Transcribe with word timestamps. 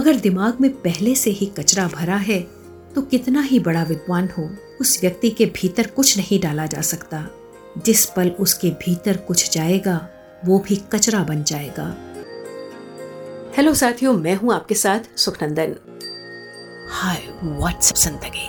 अगर 0.00 0.16
दिमाग 0.16 0.60
में 0.60 0.70
पहले 0.82 1.14
से 1.14 1.30
ही 1.30 1.46
कचरा 1.58 1.86
भरा 1.88 2.16
है 2.18 2.40
तो 2.94 3.02
कितना 3.02 3.40
ही 3.40 3.58
बड़ा 3.58 3.82
विद्वान 3.82 4.28
हो 4.38 4.48
उस 4.80 4.98
व्यक्ति 5.02 5.30
के 5.30 5.46
भीतर 5.56 5.86
कुछ 5.86 6.16
नहीं 6.18 6.38
डाला 6.40 6.66
जा 6.66 6.80
सकता। 6.82 7.18
जिस 7.78 8.04
पल 8.06 8.30
उसके 8.40 8.70
भीतर 8.80 9.16
कुछ 9.16 9.50
जाएगा 9.52 9.96
वो 10.44 10.58
भी 10.58 10.76
कचरा 10.92 11.22
बन 11.24 11.42
जाएगा। 11.44 11.84
हेलो 13.56 13.74
साथियों 13.74 14.12
मैं 14.14 14.34
हूँ 14.34 14.54
आपके 14.54 14.74
साथ 14.74 15.16
सुखनंदन। 15.18 15.74
हाय 16.90 17.22
व्हाट्सएप 17.42 17.96
ज़िंदगी। 17.96 18.48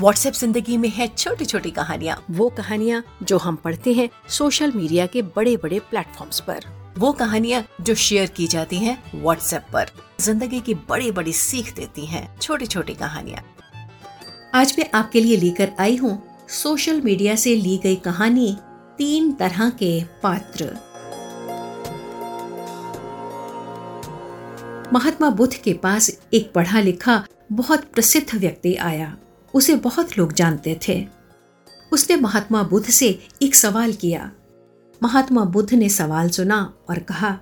व्हाट्सएप 0.00 0.34
ज़िंदगी 0.34 0.76
में 0.76 0.88
है 0.88 1.08
छोटी 1.08 1.44
छोटी 1.44 1.70
कहानियाँ। 1.70 2.22
वो 2.30 2.48
कहानियाँ 2.48 3.02
जो 3.22 3.38
हम 3.38 3.56
पढ़ते 3.56 3.92
हैं 3.92 4.08
सोशल 4.30 4.72
मीडिया 4.72 5.06
के 5.06 5.22
बड़े 5.36 5.56
बड़े 5.56 5.78
प्लेटफॉर्म्स 5.90 6.40
पर। 6.40 6.64
वो 6.98 7.10
कहानियाँ 7.12 7.62
जो 7.80 7.94
शेयर 7.94 8.26
की 8.26 8.46
जाती 8.46 8.76
हैं 8.76 8.96
व्हाट्सएप 9.14 9.64
पर, 9.72 9.86
ज़िंदगी 10.20 10.60
की 10.60 10.74
बड़ी 10.88 11.10
बड़ी 11.12 11.32
सीख 11.32 11.74
देती 11.74 12.04
हैं 12.06 12.28
छोटी 12.40 12.66
छोटी 12.66 12.94
कहानियाँ। 12.94 13.42
आज 14.54 14.74
मैं 14.78 14.88
आपके 14.94 15.20
लिए 15.20 15.36
लेकर 15.36 15.72
आई 15.80 15.96
हूँ 15.96 16.46
सोशल 16.50 17.00
मीडिया 17.00 17.34
से 17.36 17.54
ली 17.54 17.76
गई 17.78 17.96
कहानी 17.96 18.56
तीन 18.98 19.32
तरह 19.32 19.70
के 19.70 20.00
पात्र। 20.22 20.70
महात्मा 24.92 25.30
बुद्ध 25.30 25.54
के 25.54 25.72
पास 25.74 26.10
एक 26.34 26.52
पढ़ा 26.52 26.80
लिखा 26.80 27.22
बहुत 27.52 27.84
प्रसिद्ध 27.84 28.34
व्यक्ति 28.34 28.74
आया। 28.74 29.16
उसे 29.54 29.76
बहुत 29.76 30.18
लोग 30.18 30.32
जानते 30.32 30.78
थे। 30.88 31.06
उसने 31.92 32.16
महात्मा 32.16 32.62
बुद्ध 32.62 32.86
से 32.86 33.18
एक 33.42 33.54
सवाल 33.54 33.92
किया। 33.92 34.30
महात्मा 35.02 35.44
बुद्ध 35.44 35.74
ने 35.74 35.88
सवाल 35.88 36.28
सुना 36.28 36.74
और 36.90 36.98
कहा, 36.98 37.38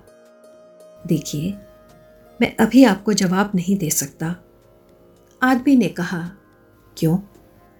देखिए, 1.07 1.51
मैं 2.41 2.55
अभी 2.57 2.83
आपको 2.83 3.13
जवाब 3.13 3.51
नहीं 3.55 3.77
दे 3.77 3.89
सकता। 3.89 4.35
आदमी 5.43 5.75
ने 5.75 5.87
कहा, 5.87 6.31
क्यों? 6.97 7.17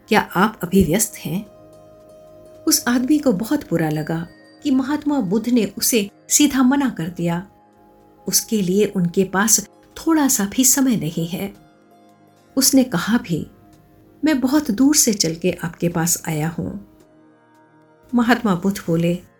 क्या 0.07 0.29
आप 0.35 0.59
अभी 0.63 0.83
व्यस्त 0.83 1.15
हैं? 1.17 1.45
उस 2.67 2.85
आदमी 2.87 3.19
को 3.19 3.31
बहुत 3.31 3.69
बुरा 3.69 3.89
लगा 3.89 4.27
कि 4.63 4.71
महात्मा 4.71 5.19
बुद्ध 5.19 5.49
ने 5.49 5.65
उसे 5.77 6.09
सीधा 6.29 6.63
मना 6.63 6.89
कर 6.89 7.07
दिया। 7.07 7.47
उसके 8.27 8.61
लिए 8.61 8.85
उनके 8.85 9.23
पास 9.23 9.67
थोड़ा 9.97 10.27
सा 10.27 10.45
भी 10.45 10.65
समय 10.65 10.95
नहीं 10.95 11.27
है। 11.27 11.53
उसने 12.57 12.83
कहा 12.83 13.17
भी, 13.17 13.47
मैं 14.23 14.39
बहुत 14.41 14.71
दूर 14.71 14.95
से 14.95 15.13
चल 15.13 15.35
के 15.35 15.51
आपके 15.63 15.89
पास 15.89 16.23
आया 16.27 16.49
हूँ। 16.49 16.87
महात्मा 18.15 18.55
बुद्ध 18.55 18.77
बोले 18.87 19.34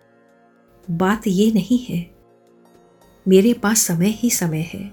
बात 0.88 1.26
ये 1.26 1.50
नहीं 1.52 1.78
है। 1.78 2.10
मेरे 3.26 3.52
पास 3.52 3.80
समय 3.80 4.08
ही 4.08 4.30
समय 4.30 4.60
है। 4.74 4.84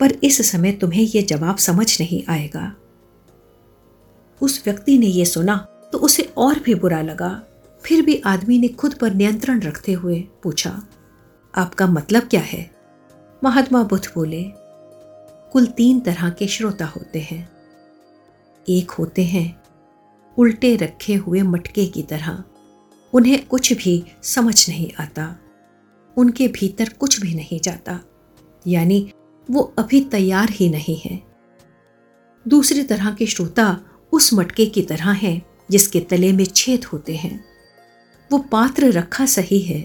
पर 0.00 0.12
इस 0.24 0.50
समय 0.50 0.72
तुम्हें 0.72 1.02
यह 1.04 1.22
जवाब 1.22 1.56
समझ 1.56 2.00
नहीं 2.00 2.22
आएगा। 2.28 2.74
उस 4.40 4.62
व्यक्ति 4.66 4.98
ने 4.98 5.06
यह 5.06 5.24
सुना 5.24 5.56
तो 5.92 5.98
उसे 5.98 6.22
और 6.36 6.58
भी 6.58 6.74
बुरा 6.74 7.00
लगा। 7.02 7.30
फिर 7.84 8.04
भी 8.04 8.20
आदमी 8.26 8.58
ने 8.58 8.68
खुद 8.68 8.94
पर 8.94 9.14
नियंत्रण 9.14 9.60
रखते 9.60 9.92
हुए 9.92 10.20
पूछा, 10.42 10.82
आपका 11.54 11.86
मतलब 11.86 12.22
क्या 12.22 12.40
है? 12.40 12.70
महात्मा 13.44 13.82
बुद्ध 13.82 14.04
बोले, 14.14 14.44
कुल 15.52 15.66
तीन 15.66 16.00
तरह 16.00 16.30
के 16.30 16.46
श्रोता 16.46 16.86
होते 16.86 17.20
हैं। 17.20 17.48
एक 18.68 18.90
होते 18.90 19.24
हैं 19.24 19.60
उल्टे 20.36 20.76
रखे 20.76 21.14
हुए 21.14 21.42
मटके 21.42 21.86
की 21.86 22.02
तरह। 22.02 22.44
उन्हें 23.14 23.46
कुछ 23.46 23.72
भी 23.72 24.04
समझ 24.22 24.68
नहीं 24.68 24.90
आता। 25.00 25.36
उनके 26.16 26.48
भीतर 26.48 26.88
कुछ 26.88 27.20
भी 27.20 27.34
नहीं 27.34 27.60
जाता। 27.60 28.00
यानी 28.66 29.12
वो 29.50 29.74
अभी 29.78 30.00
तैयार 30.00 30.50
ही 30.50 30.68
नहीं 30.68 30.96
है। 30.96 31.22
दूसरी 32.48 32.82
तरह 32.82 33.10
के 33.10 33.26
श्रोता 33.26 33.80
उस 34.12 34.34
मटके 34.34 34.66
की 34.66 34.82
तरह 34.82 35.10
हैं, 35.10 35.46
जिसके 35.70 36.00
तले 36.00 36.32
में 36.32 36.44
छेद 36.44 36.84
होते 36.84 37.16
हैं। 37.16 37.44
वो 38.32 38.38
पात्र 38.38 38.92
रखा 38.92 39.26
सही 39.26 39.58
है, 39.58 39.80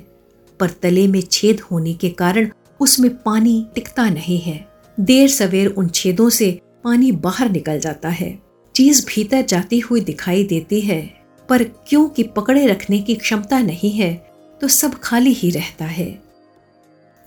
पर 0.59 0.69
तले 0.69 1.07
में 1.07 1.22
छेद 1.31 1.59
होने 1.59 1.94
के 1.94 2.09
कारण 2.09 2.51
उसमें 2.79 3.23
पानी 3.23 3.67
टिकता 3.75 4.09
नहीं 4.09 4.40
है। 4.40 4.67
देर 5.00 5.29
सवेर 5.29 5.67
उन 5.67 5.88
छेदों 5.88 6.29
से 6.29 6.59
पानी 6.84 7.11
बाहर 7.11 7.50
निकल 7.50 7.79
जाता 7.79 8.09
है। 8.09 8.41
चीज़ 8.75 9.05
भीतर 9.05 9.41
जाती 9.41 9.79
हुई 9.79 10.01
दिखाई 10.01 10.44
देती 10.44 10.81
है। 10.81 11.22
पर 11.49 11.63
क्योंकि 11.63 12.23
पकड़े 12.23 12.67
रखने 12.67 12.99
की 12.99 13.15
क्षमता 13.15 13.59
नहीं 13.59 13.91
है 13.91 14.33
तो 14.61 14.67
सब 14.67 14.99
खाली 14.99 15.33
ही 15.33 15.49
रहता 15.49 15.85
है। 15.85 16.23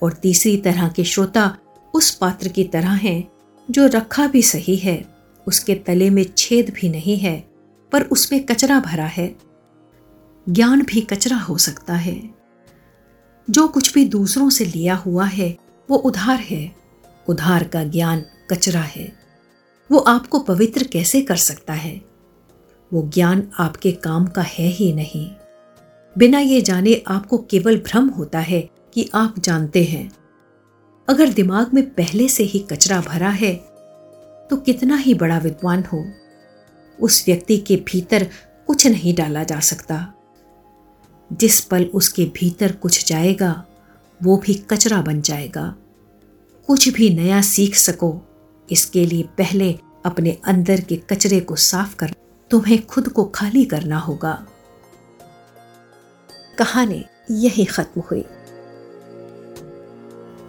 और 0.03 0.13
तीसरी 0.13 0.57
तरह 0.57 0.89
के 0.89 1.03
श्रोता 1.03 1.57
उस 1.93 2.15
पात्र 2.15 2.47
की 2.47 2.63
तरह 2.63 2.91
हैं, 2.91 3.31
जो 3.71 3.85
रखा 3.85 4.27
भी 4.27 4.41
सही 4.41 4.75
है, 4.75 5.05
उसके 5.47 5.75
तले 5.75 6.09
में 6.09 6.25
छेद 6.37 6.69
भी 6.69 6.89
नहीं 6.89 7.17
है, 7.17 7.47
पर 7.91 8.01
उसमें 8.01 8.43
कचरा 8.43 8.79
भरा 8.79 9.05
है। 9.05 9.35
ज्ञान 10.49 10.81
भी 10.81 11.01
कचरा 11.01 11.37
हो 11.37 11.57
सकता 11.57 11.93
है। 11.93 12.29
जो 13.49 13.67
कुछ 13.67 13.93
भी 13.93 14.05
दूसरों 14.05 14.49
से 14.49 14.65
लिया 14.65 14.95
हुआ 14.95 15.25
है, 15.25 15.57
वो 15.89 15.97
उधार 15.97 16.39
है। 16.39 16.75
उधार 17.27 17.63
का 17.63 17.83
ज्ञान 17.83 18.25
कचरा 18.49 18.81
है। 18.81 19.19
वो 19.91 19.97
आपको 19.97 20.39
पवित्र 20.39 20.83
कैसे 20.83 21.21
कर 21.21 21.35
सकता 21.35 21.73
है? 21.73 22.01
वो 22.91 23.01
ज्ञान 23.13 23.47
आपके 23.59 23.91
काम 23.91 24.27
का 24.27 24.41
है 24.41 24.67
ही 24.67 24.91
नहीं। 24.93 25.29
बिना 26.15 26.39
ये 26.39 26.61
जाने 26.61 27.01
आपको 27.07 27.37
केवल 27.37 27.77
भ्रम 27.77 28.07
होता 28.09 28.39
है 28.39 28.61
कि 28.93 29.09
आप 29.15 29.39
जानते 29.39 29.83
हैं। 29.83 30.09
अगर 31.07 31.29
दिमाग 31.29 31.73
में 31.73 31.89
पहले 31.89 32.27
से 32.29 32.43
ही 32.43 32.59
कचरा 32.59 32.99
भरा 33.01 33.29
है 33.29 33.53
तो 34.49 34.55
कितना 34.55 34.95
ही 34.95 35.13
बड़ा 35.13 35.37
विद्वान 35.37 35.83
हो, 35.83 36.05
उस 36.99 37.23
व्यक्ति 37.27 37.57
के 37.57 37.75
भीतर 37.87 38.27
कुछ 38.67 38.85
नहीं 38.87 39.15
डाला 39.15 39.43
जा 39.43 39.59
सकता। 39.59 40.13
जिस 41.33 41.59
पल 41.61 41.83
उसके 41.93 42.25
भीतर 42.35 42.71
कुछ 42.71 43.05
जाएगा, 43.07 43.65
वो 44.21 44.37
भी 44.37 44.53
कचरा 44.69 45.01
बन 45.01 45.21
जाएगा। 45.21 45.75
कुछ 46.67 46.87
भी 46.89 47.09
नया 47.09 47.41
सीख 47.41 47.75
सको, 47.75 48.21
इसके 48.71 49.05
लिए 49.05 49.23
पहले 49.37 49.71
अपने 50.05 50.37
अंदर 50.45 50.81
के 50.81 50.95
कचरे 51.09 51.39
को 51.39 51.55
साफ़ 51.55 51.95
कर 51.95 52.13
तुम्हें 52.51 52.85
खुद 52.85 53.09
को 53.09 53.25
खाली 53.25 53.65
करना 53.65 53.99
होगा। 53.99 54.45
कहानी 56.57 57.05
यही 57.31 57.65
खत्म 57.65 58.01
हुई। 58.01 58.25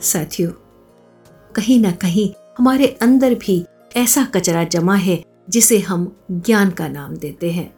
साथियों, 0.03 0.50
कहीं 1.53 1.81
ना 1.81 1.91
कहीं 1.92 2.34
हमारे 2.59 2.86
अंदर 3.03 3.34
भी 3.34 3.66
ऐसा 3.97 4.25
कचरा 4.25 4.64
जमा 4.64 4.94
है 4.94 5.25
जिसे 5.48 5.78
हम 5.78 6.16
ज्ञान 6.31 6.70
का 6.70 6.88
नाम 6.88 7.16
देते 7.16 7.53
हैं। 7.53 7.75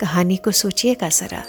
कहानी 0.00 0.36
को 0.36 0.50
सोचिएगा 0.50 1.08
जरा। 1.08 1.42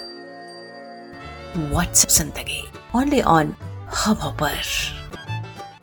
व्हाट्सएप 1.69 2.09
ज़िंदगी? 2.09 2.63
ओनली 2.95 3.21
ऑन 3.21 3.53
हब 3.97 4.37
पर 4.39 4.61